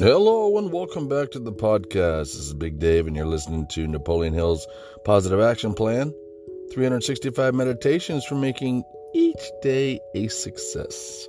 Hello 0.00 0.56
and 0.56 0.72
welcome 0.72 1.08
back 1.08 1.30
to 1.32 1.38
the 1.38 1.52
podcast. 1.52 2.32
This 2.32 2.36
is 2.36 2.54
Big 2.54 2.78
Dave, 2.78 3.06
and 3.06 3.14
you're 3.14 3.26
listening 3.26 3.66
to 3.72 3.86
Napoleon 3.86 4.32
Hill's 4.32 4.66
Positive 5.04 5.40
Action 5.40 5.74
Plan 5.74 6.14
365 6.72 7.54
Meditations 7.54 8.24
for 8.24 8.34
Making 8.34 8.82
Each 9.14 9.42
Day 9.60 10.00
a 10.14 10.28
Success. 10.28 11.28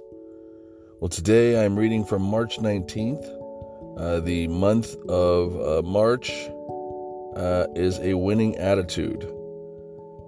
Well, 1.01 1.09
today 1.09 1.61
I'm 1.61 1.77
reading 1.77 2.05
from 2.05 2.21
March 2.21 2.59
19th. 2.59 3.99
Uh, 3.99 4.21
the 4.21 4.47
month 4.47 4.95
of 5.09 5.59
uh, 5.59 5.81
March 5.81 6.31
uh, 7.35 7.67
is 7.75 7.99
a 7.99 8.13
winning 8.13 8.55
attitude. 8.55 9.23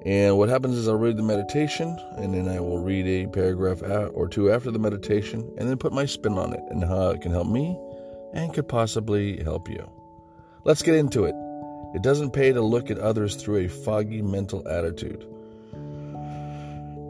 And 0.06 0.38
what 0.38 0.50
happens 0.50 0.76
is 0.76 0.90
I'll 0.90 0.96
read 0.96 1.16
the 1.16 1.24
meditation, 1.24 1.98
and 2.18 2.34
then 2.34 2.50
I 2.50 2.60
will 2.60 2.80
read 2.80 3.08
a 3.08 3.30
paragraph 3.30 3.82
or 4.14 4.28
two 4.28 4.52
after 4.52 4.70
the 4.70 4.80
meditation, 4.80 5.50
and 5.58 5.70
then 5.70 5.78
put 5.78 5.94
my 5.94 6.06
spin 6.06 6.38
on 6.38 6.52
it 6.52 6.64
and 6.72 6.84
how 6.84 7.12
it 7.12 7.22
can 7.22 7.32
help 7.32 7.48
me 7.48 7.80
and 8.34 8.54
could 8.54 8.68
possibly 8.68 9.42
help 9.44 9.70
you. 9.70 9.90
Let's 10.64 10.82
get 10.82 10.96
into 10.96 11.26
it. 11.26 11.36
It 11.96 12.02
doesn't 12.02 12.32
pay 12.32 12.52
to 12.52 12.62
look 12.62 12.90
at 12.90 12.98
others 12.98 13.36
through 13.36 13.58
a 13.58 13.68
foggy 13.68 14.22
mental 14.22 14.68
attitude. 14.68 15.28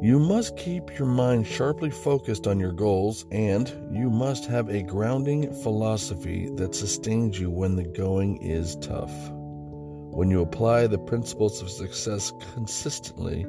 You 0.02 0.20
must 0.20 0.58
keep 0.58 1.00
your 1.00 1.08
mind 1.08 1.48
sharply 1.48 1.90
focused 1.90 2.45
on 2.45 2.59
your 2.59 2.73
goals, 2.73 3.26
and 3.31 3.70
you 3.94 4.09
must 4.09 4.45
have 4.48 4.67
a 4.67 4.84
grounding 4.84 5.54
philosophy 5.64 6.50
that 6.55 6.76
sustains 6.76 7.40
you 7.40 7.50
when 7.50 7.78
the 7.78 7.86
going 7.86 8.42
is 8.42 8.76
tough. 8.76 9.14
When 9.31 10.30
you 10.30 10.42
apply 10.42 10.88
the 10.88 10.98
principles 10.98 11.62
of 11.62 11.70
success 11.70 12.34
consistently 12.53 13.44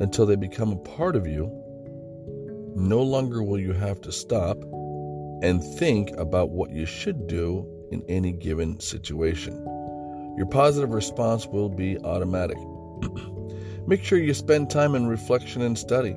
until 0.00 0.24
they 0.24 0.36
become 0.36 0.72
a 0.72 0.76
part 0.76 1.16
of 1.16 1.26
you, 1.26 1.52
no 2.74 3.02
longer 3.02 3.42
will 3.42 3.60
you 3.60 3.74
have 3.74 4.00
to 4.00 4.12
stop 4.12 4.56
and 5.42 5.62
think 5.62 6.10
about 6.16 6.50
what 6.50 6.70
you 6.70 6.86
should 6.86 7.26
do 7.26 7.66
in 7.90 8.02
any 8.08 8.32
given 8.32 8.78
situation. 8.80 9.54
Your 10.36 10.46
positive 10.46 10.90
response 10.90 11.46
will 11.46 11.68
be 11.68 11.98
automatic. 11.98 12.58
Make 13.86 14.04
sure 14.04 14.18
you 14.18 14.34
spend 14.34 14.70
time 14.70 14.94
in 14.94 15.06
reflection 15.06 15.62
and 15.62 15.76
study. 15.76 16.16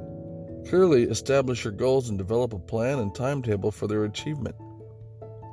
Clearly 0.70 1.04
establish 1.04 1.64
your 1.64 1.74
goals 1.74 2.10
and 2.10 2.18
develop 2.18 2.54
a 2.54 2.60
plan 2.60 3.00
and 3.00 3.14
timetable 3.14 3.72
for 3.72 3.88
their 3.88 4.06
achievement. 4.06 4.56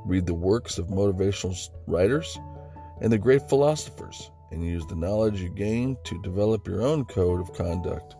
Read 0.04 0.26
the 0.26 0.34
works 0.34 0.78
of 0.78 0.88
motivational 0.88 1.56
writers 1.86 2.38
and 3.00 3.12
the 3.12 3.18
great 3.18 3.48
philosophers 3.48 4.30
and 4.50 4.64
use 4.64 4.84
the 4.86 4.96
knowledge 4.96 5.40
you 5.40 5.48
gain 5.50 5.96
to 6.04 6.20
develop 6.22 6.66
your 6.66 6.82
own 6.82 7.04
code 7.04 7.40
of 7.40 7.54
conduct. 7.54 8.16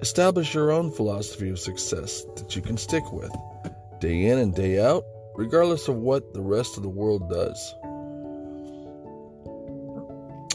Establish 0.00 0.54
your 0.54 0.70
own 0.70 0.90
philosophy 0.92 1.50
of 1.50 1.58
success 1.58 2.24
that 2.36 2.54
you 2.54 2.62
can 2.62 2.76
stick 2.76 3.12
with 3.12 3.32
day 4.00 4.26
in 4.26 4.38
and 4.38 4.54
day 4.54 4.80
out, 4.80 5.04
regardless 5.34 5.88
of 5.88 5.96
what 5.96 6.34
the 6.34 6.40
rest 6.40 6.76
of 6.76 6.82
the 6.82 6.88
world 6.88 7.28
does. 7.30 7.74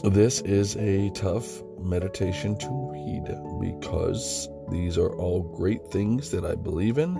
This 0.04 0.40
is 0.42 0.76
a 0.76 1.10
tough 1.10 1.62
meditation 1.78 2.58
to 2.58 2.68
read 2.92 3.24
because 3.60 4.48
these 4.70 4.98
are 4.98 5.14
all 5.16 5.42
great 5.42 5.86
things 5.90 6.30
that 6.30 6.44
I 6.44 6.54
believe 6.54 6.98
in, 6.98 7.14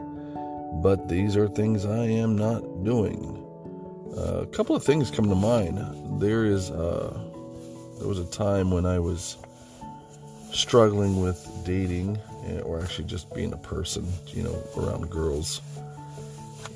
but 0.83 1.09
these 1.09 1.37
are 1.37 1.49
things 1.49 1.87
I 1.87 2.05
am 2.05 2.37
not 2.37 2.61
doing. 2.85 3.41
Uh, 4.17 4.43
a 4.43 4.47
couple 4.47 4.77
of 4.77 4.85
things 4.85 5.11
come 5.11 5.29
to 5.29 5.35
mind. 5.35 5.79
There 6.21 6.45
is 6.45 6.71
uh, 6.71 7.19
there 7.99 8.09
was 8.09 8.19
a 8.19 8.27
time 8.27 8.71
when 8.71 8.87
I 8.87 8.99
was 8.99 9.37
struggling 10.53 11.23
with 11.23 11.47
dating, 11.65 12.19
eh, 12.47 12.61
or 12.61 12.81
actually 12.81 13.05
just 13.05 13.33
being 13.35 13.53
a 13.53 13.59
person, 13.59 14.07
you 14.29 14.43
know, 14.43 14.63
around 14.77 15.11
girls 15.11 15.61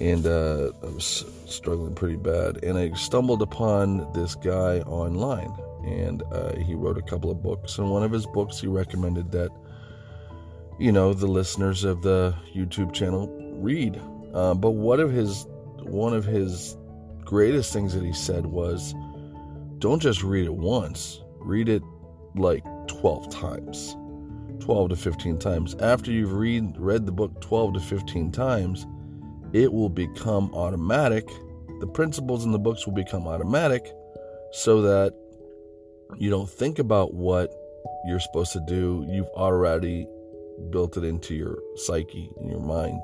and 0.01 0.27
uh, 0.27 0.71
I 0.83 0.87
was 0.87 1.25
struggling 1.47 1.95
pretty 1.95 2.17
bad. 2.17 2.63
And 2.63 2.79
I 2.79 2.93
stumbled 2.93 3.43
upon 3.43 4.13
this 4.13 4.35
guy 4.35 4.81
online, 4.81 5.53
and 5.85 6.23
uh, 6.33 6.57
he 6.57 6.75
wrote 6.75 6.99
a 6.99 7.03
couple 7.03 7.31
of 7.31 7.43
books. 7.43 7.79
And 7.79 7.91
one 7.91 8.03
of 8.03 8.13
his 8.13 8.27
books, 8.27 8.61
he 8.61 8.67
recommended 8.67 9.33
that 9.33 9.51
you 10.79 10.93
know 10.93 11.13
the 11.13 11.27
listeners 11.27 11.85
of 11.85 12.03
the 12.03 12.35
YouTube 12.55 12.93
channel 12.93 13.29
read. 13.61 14.01
Uh, 14.35 14.55
but 14.55 14.73
one 14.73 15.01
of 15.01 15.11
his 15.11 15.47
one 15.83 16.15
of 16.15 16.25
his 16.25 16.77
greatest 17.25 17.73
things 17.73 17.95
that 17.95 18.05
he 18.05 18.13
said 18.13 18.47
was, 18.47 18.95
"Don't 19.79 20.01
just 20.01 20.23
read 20.23 20.47
it 20.47 20.55
once. 20.55 21.21
Read 21.39 21.69
it 21.69 21.83
like 22.35 22.65
twelve 22.87 23.29
times." 23.31 23.97
12 24.61 24.91
to 24.91 24.97
15 24.97 25.39
times. 25.39 25.75
After 25.77 26.11
you've 26.11 26.33
read 26.33 26.75
read 26.77 27.07
the 27.07 27.13
book 27.13 27.41
12 27.41 27.75
to 27.75 27.81
15 27.81 28.33
times, 28.33 28.87
it 29.53 29.73
will 29.73 29.89
become 29.89 30.55
automatic. 30.55 31.29
The 31.81 31.87
principles 31.87 32.45
in 32.45 32.53
the 32.53 32.59
books 32.59 32.87
will 32.87 32.95
become 32.95 33.27
automatic 33.27 33.93
so 34.53 34.83
that 34.83 35.15
you 36.17 36.31
don't 36.31 36.49
think 36.49 36.79
about 36.79 37.15
what 37.15 37.53
you're 38.07 38.21
supposed 38.21 38.53
to 38.53 38.61
do. 38.67 39.07
You've 39.09 39.29
already 39.35 40.07
built 40.71 40.97
it 40.97 41.05
into 41.05 41.35
your 41.35 41.59
psyche, 41.77 42.31
in 42.41 42.49
your 42.49 42.61
mind. 42.61 43.03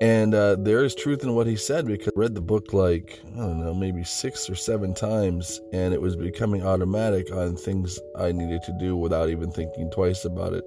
And 0.00 0.34
uh, 0.34 0.56
there 0.58 0.84
is 0.84 0.96
truth 0.96 1.22
in 1.22 1.32
what 1.34 1.46
he 1.46 1.54
said 1.54 1.86
because 1.86 2.08
I 2.08 2.18
read 2.18 2.34
the 2.34 2.40
book 2.40 2.72
like, 2.72 3.20
I 3.34 3.36
don't 3.36 3.64
know, 3.64 3.72
maybe 3.72 4.02
six 4.02 4.50
or 4.50 4.56
seven 4.56 4.94
times, 4.94 5.60
and 5.72 5.94
it 5.94 6.00
was 6.00 6.16
becoming 6.16 6.64
automatic 6.66 7.30
on 7.30 7.54
things 7.54 8.00
I 8.18 8.32
needed 8.32 8.64
to 8.64 8.72
do 8.80 8.96
without 8.96 9.28
even 9.28 9.52
thinking 9.52 9.92
twice 9.92 10.24
about 10.24 10.54
it. 10.54 10.64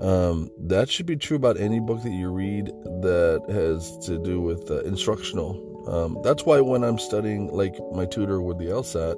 Um, 0.00 0.50
that 0.58 0.90
should 0.90 1.06
be 1.06 1.16
true 1.16 1.36
about 1.36 1.60
any 1.60 1.78
book 1.78 2.02
that 2.02 2.10
you 2.10 2.30
read 2.30 2.66
that 2.66 3.44
has 3.48 3.96
to 4.06 4.18
do 4.18 4.40
with 4.40 4.70
uh, 4.70 4.82
instructional. 4.82 5.72
Um, 5.88 6.18
that's 6.22 6.44
why 6.44 6.60
when 6.60 6.82
I'm 6.82 6.98
studying, 6.98 7.48
like 7.52 7.74
my 7.92 8.04
tutor 8.04 8.42
with 8.42 8.58
the 8.58 8.66
LSAT, 8.66 9.14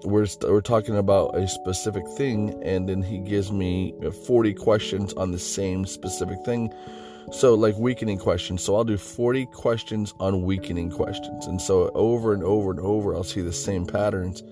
we're 0.04 0.26
we're 0.42 0.60
talking 0.60 0.96
about 0.96 1.36
a 1.36 1.48
specific 1.48 2.04
thing, 2.16 2.62
and 2.62 2.88
then 2.88 3.02
he 3.02 3.18
gives 3.18 3.50
me 3.50 3.94
40 4.26 4.54
questions 4.54 5.12
on 5.14 5.32
the 5.32 5.38
same 5.38 5.86
specific 5.86 6.44
thing. 6.44 6.72
So, 7.32 7.54
like 7.54 7.76
weakening 7.76 8.18
questions. 8.18 8.62
So, 8.62 8.76
I'll 8.76 8.84
do 8.84 8.96
40 8.96 9.46
questions 9.46 10.14
on 10.20 10.42
weakening 10.42 10.90
questions. 10.90 11.46
And 11.46 11.60
so, 11.60 11.90
over 11.94 12.32
and 12.32 12.44
over 12.44 12.70
and 12.70 12.78
over, 12.78 13.16
I'll 13.16 13.24
see 13.24 13.40
the 13.40 13.52
same 13.52 13.84
patterns 13.84 14.42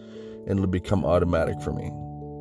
and 0.46 0.58
it'll 0.58 0.66
become 0.66 1.04
automatic 1.04 1.60
for 1.60 1.72
me 1.72 1.90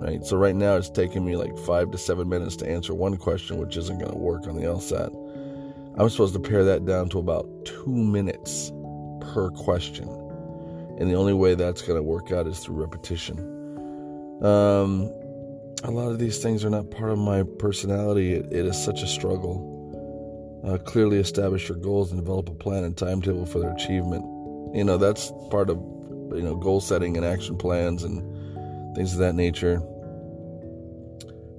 right? 0.03 0.23
So 0.25 0.35
right 0.35 0.55
now 0.55 0.75
it's 0.75 0.89
taking 0.89 1.25
me 1.25 1.37
like 1.37 1.57
five 1.59 1.91
to 1.91 1.97
seven 1.97 2.27
minutes 2.27 2.57
to 2.57 2.69
answer 2.69 2.93
one 2.93 3.15
question, 3.15 3.57
which 3.57 3.77
isn't 3.77 3.99
going 3.99 4.11
to 4.11 4.17
work 4.17 4.47
on 4.47 4.55
the 4.55 4.63
LSAT. 4.63 5.11
I'm 5.97 6.09
supposed 6.09 6.33
to 6.33 6.39
pare 6.39 6.65
that 6.65 6.85
down 6.85 7.07
to 7.09 7.19
about 7.19 7.47
two 7.65 7.95
minutes 7.95 8.71
per 9.21 9.49
question. 9.51 10.09
And 10.99 11.09
the 11.09 11.15
only 11.15 11.33
way 11.33 11.55
that's 11.55 11.81
going 11.81 11.97
to 11.97 12.03
work 12.03 12.31
out 12.31 12.47
is 12.47 12.59
through 12.59 12.81
repetition. 12.81 13.39
Um, 14.43 15.09
a 15.83 15.91
lot 15.91 16.09
of 16.09 16.19
these 16.19 16.39
things 16.39 16.65
are 16.65 16.69
not 16.69 16.91
part 16.91 17.11
of 17.11 17.17
my 17.17 17.43
personality. 17.43 18.33
it, 18.33 18.51
it 18.51 18.65
is 18.65 18.83
such 18.83 19.03
a 19.03 19.07
struggle. 19.07 19.69
Uh, 20.65 20.77
clearly 20.77 21.17
establish 21.17 21.69
your 21.69 21.77
goals 21.77 22.11
and 22.11 22.19
develop 22.19 22.49
a 22.49 22.53
plan 22.53 22.83
and 22.83 22.97
timetable 22.97 23.45
for 23.45 23.59
their 23.59 23.71
achievement. 23.71 24.23
You 24.75 24.83
know, 24.83 24.97
that's 24.97 25.31
part 25.49 25.69
of, 25.69 25.77
you 26.33 26.41
know, 26.41 26.55
goal 26.55 26.81
setting 26.81 27.15
and 27.15 27.25
action 27.25 27.57
plans 27.57 28.03
and 28.03 28.21
things 28.95 29.13
of 29.13 29.19
that 29.19 29.35
nature. 29.35 29.81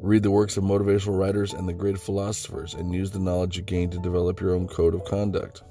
Read 0.05 0.23
the 0.23 0.31
works 0.31 0.59
of 0.59 0.65
motivational 0.65 1.19
writers 1.19 1.55
and 1.55 1.67
the 1.67 1.73
great 1.73 1.97
philosophers 1.97 2.75
and 2.75 2.95
use 2.95 3.11
the 3.11 3.19
knowledge 3.19 3.57
you 3.57 3.63
gain 3.63 3.89
to 3.89 3.99
develop 3.99 4.39
your 4.39 4.55
own 4.55 4.69
code 4.69 4.95
of 4.95 5.03
conduct. 5.07 5.63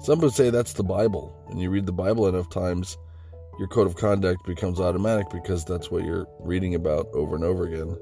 Some 0.00 0.20
would 0.20 0.32
say 0.32 0.48
that's 0.48 0.72
the 0.72 0.82
Bible. 0.82 1.36
and 1.50 1.60
you 1.60 1.68
read 1.68 1.84
the 1.84 1.92
Bible 1.92 2.26
enough 2.26 2.48
times, 2.48 2.96
your 3.58 3.68
code 3.68 3.86
of 3.86 3.96
conduct 3.96 4.46
becomes 4.46 4.80
automatic 4.80 5.26
because 5.28 5.62
that's 5.62 5.90
what 5.90 6.04
you're 6.04 6.26
reading 6.40 6.74
about 6.74 7.06
over 7.12 7.36
and 7.36 7.44
over 7.44 7.64
again. 7.66 7.94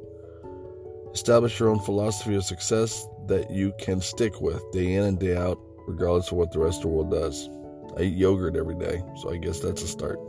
Establish 1.13 1.59
your 1.59 1.71
own 1.71 1.81
philosophy 1.81 2.37
of 2.37 2.45
success 2.45 3.05
that 3.27 3.51
you 3.51 3.73
can 3.81 4.01
stick 4.01 4.41
with 4.41 4.63
day 4.71 4.95
in 4.95 5.03
and 5.03 5.19
day 5.19 5.37
out, 5.37 5.59
regardless 5.89 6.31
of 6.31 6.39
what 6.39 6.53
the 6.53 6.61
rest 6.61 6.79
of 6.79 6.83
the 6.83 6.89
world 6.89 7.11
does. 7.11 7.51
I 7.99 8.03
eat 8.03 8.17
yogurt 8.17 8.55
every 8.55 8.77
day, 8.77 9.03
so 9.21 9.33
I 9.33 9.39
guess 9.39 9.59
that's 9.59 9.83
a 9.83 9.89
start. 9.89 10.21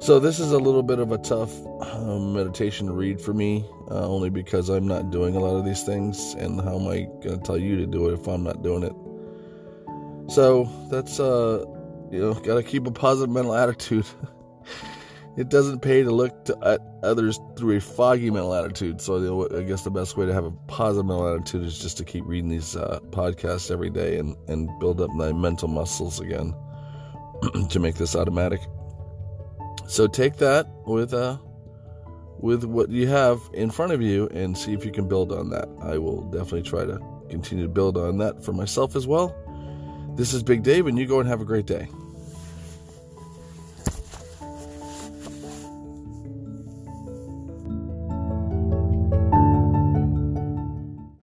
So, 0.00 0.18
this 0.18 0.40
is 0.40 0.50
a 0.52 0.58
little 0.58 0.82
bit 0.82 0.98
of 0.98 1.12
a 1.12 1.18
tough 1.18 1.54
um, 1.92 2.32
meditation 2.32 2.86
to 2.86 2.92
read 2.94 3.20
for 3.20 3.34
me, 3.34 3.66
uh, 3.90 4.08
only 4.08 4.30
because 4.30 4.70
I'm 4.70 4.88
not 4.88 5.10
doing 5.10 5.36
a 5.36 5.40
lot 5.40 5.56
of 5.56 5.66
these 5.66 5.82
things. 5.82 6.32
And 6.38 6.58
how 6.58 6.80
am 6.80 6.88
I 6.88 7.02
going 7.22 7.38
to 7.38 7.44
tell 7.44 7.58
you 7.58 7.76
to 7.76 7.86
do 7.86 8.08
it 8.08 8.14
if 8.14 8.26
I'm 8.26 8.42
not 8.42 8.62
doing 8.62 8.82
it? 8.82 10.32
So, 10.32 10.70
that's, 10.90 11.20
uh, 11.20 11.66
you 12.10 12.18
know, 12.18 12.32
got 12.32 12.54
to 12.54 12.62
keep 12.62 12.86
a 12.86 12.90
positive 12.90 13.28
mental 13.28 13.54
attitude. 13.54 14.06
it 15.36 15.50
doesn't 15.50 15.80
pay 15.80 16.02
to 16.02 16.10
look 16.10 16.46
to, 16.46 16.56
at 16.64 16.80
others 17.02 17.38
through 17.58 17.76
a 17.76 17.80
foggy 17.82 18.30
mental 18.30 18.54
attitude. 18.54 19.02
So, 19.02 19.54
I 19.54 19.64
guess 19.64 19.82
the 19.82 19.90
best 19.90 20.16
way 20.16 20.24
to 20.24 20.32
have 20.32 20.46
a 20.46 20.52
positive 20.66 21.04
mental 21.04 21.28
attitude 21.28 21.66
is 21.66 21.78
just 21.78 21.98
to 21.98 22.06
keep 22.06 22.24
reading 22.26 22.48
these 22.48 22.74
uh, 22.74 23.00
podcasts 23.10 23.70
every 23.70 23.90
day 23.90 24.16
and, 24.16 24.34
and 24.48 24.70
build 24.80 25.02
up 25.02 25.10
my 25.10 25.30
mental 25.34 25.68
muscles 25.68 26.20
again 26.20 26.54
to 27.68 27.78
make 27.78 27.96
this 27.96 28.16
automatic. 28.16 28.62
So 29.90 30.06
take 30.06 30.36
that 30.36 30.68
with 30.86 31.12
uh 31.12 31.36
with 32.38 32.62
what 32.62 32.90
you 32.90 33.08
have 33.08 33.40
in 33.52 33.72
front 33.72 33.90
of 33.90 34.00
you 34.00 34.28
and 34.28 34.56
see 34.56 34.72
if 34.72 34.84
you 34.84 34.92
can 34.92 35.08
build 35.08 35.32
on 35.32 35.50
that. 35.50 35.68
I 35.82 35.98
will 35.98 36.22
definitely 36.30 36.62
try 36.62 36.84
to 36.84 37.00
continue 37.28 37.64
to 37.64 37.68
build 37.68 37.98
on 37.98 38.18
that 38.18 38.44
for 38.44 38.52
myself 38.52 38.94
as 38.94 39.08
well. 39.08 39.34
This 40.14 40.32
is 40.32 40.44
Big 40.44 40.62
Dave, 40.62 40.86
and 40.86 40.96
you 40.96 41.06
go 41.06 41.18
and 41.18 41.28
have 41.28 41.40
a 41.40 41.44
great 41.44 41.66
day. 41.66 41.88